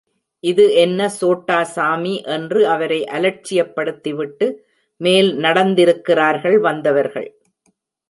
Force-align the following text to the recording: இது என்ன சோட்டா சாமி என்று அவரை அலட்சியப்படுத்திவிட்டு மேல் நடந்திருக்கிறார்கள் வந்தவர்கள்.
இது 0.43 0.63
என்ன 0.75 1.09
சோட்டா 1.09 1.63
சாமி 1.75 2.13
என்று 2.27 2.61
அவரை 2.67 2.99
அலட்சியப்படுத்திவிட்டு 3.11 4.47
மேல் 5.01 5.31
நடந்திருக்கிறார்கள் 5.37 6.59
வந்தவர்கள். 6.59 7.29